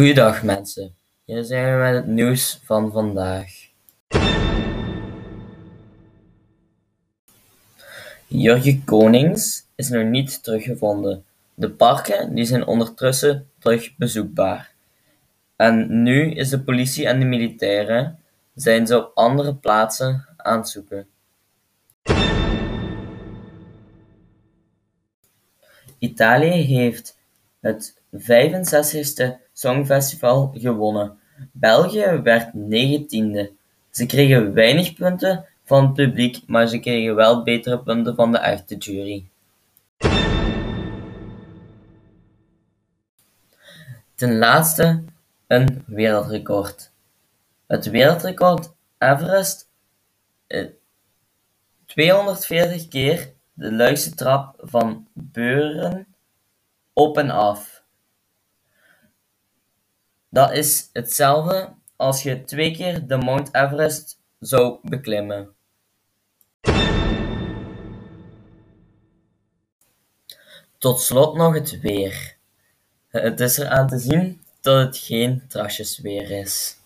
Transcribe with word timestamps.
Goeiedag 0.00 0.42
mensen, 0.42 0.94
hier 1.24 1.44
zijn 1.44 1.74
we 1.74 1.82
met 1.82 1.94
het 1.94 2.06
nieuws 2.06 2.60
van 2.64 2.92
vandaag. 2.92 3.50
Jurgen 8.26 8.84
Konings 8.84 9.66
is 9.74 9.88
nog 9.88 10.04
niet 10.04 10.42
teruggevonden. 10.42 11.24
De 11.54 11.70
parken 11.70 12.34
die 12.34 12.44
zijn 12.44 12.66
ondertussen 12.66 13.50
terug 13.58 13.96
bezoekbaar. 13.96 14.72
En 15.56 16.02
nu 16.02 16.30
is 16.30 16.48
de 16.48 16.60
politie 16.60 17.06
en 17.06 17.20
de 17.20 17.26
militairen 17.26 18.18
zijn 18.54 18.86
ze 18.86 18.96
op 18.96 19.10
andere 19.14 19.54
plaatsen 19.54 20.26
aan 20.36 20.58
het 20.58 20.68
zoeken. 20.68 21.08
Italië 25.98 26.62
heeft 26.62 27.18
het 27.60 27.99
65ste 28.18 29.36
Songfestival 29.52 30.50
gewonnen. 30.54 31.18
België 31.52 32.20
werd 32.22 32.54
negentiende. 32.54 33.52
Ze 33.90 34.06
kregen 34.06 34.52
weinig 34.54 34.94
punten 34.94 35.44
van 35.64 35.84
het 35.84 35.92
publiek, 35.92 36.42
maar 36.46 36.66
ze 36.66 36.78
kregen 36.78 37.14
wel 37.14 37.42
betere 37.42 37.82
punten 37.82 38.14
van 38.14 38.32
de 38.32 38.38
echte 38.38 38.76
jury. 38.76 39.28
Ten 44.14 44.38
laatste 44.38 45.02
een 45.46 45.84
wereldrecord. 45.86 46.92
Het 47.66 47.90
wereldrecord 47.90 48.72
Everest 48.98 49.68
240 51.86 52.88
keer 52.88 53.32
de 53.52 53.72
luikse 53.72 54.14
trap 54.14 54.54
van 54.58 55.08
Beuren 55.12 56.06
op 56.92 57.18
en 57.18 57.30
af. 57.30 57.79
Dat 60.30 60.52
is 60.52 60.90
hetzelfde 60.92 61.72
als 61.96 62.22
je 62.22 62.44
twee 62.44 62.72
keer 62.72 63.06
de 63.06 63.16
Mount 63.16 63.54
Everest 63.54 64.18
zou 64.38 64.78
beklimmen. 64.82 65.54
Tot 70.78 71.00
slot 71.00 71.36
nog 71.36 71.54
het 71.54 71.80
weer. 71.80 72.36
Het 73.08 73.40
is 73.40 73.58
eraan 73.58 73.86
te 73.86 73.98
zien 73.98 74.40
dat 74.60 74.86
het 74.86 74.96
geen 74.96 75.44
trasjesweer 75.48 76.30
is. 76.30 76.79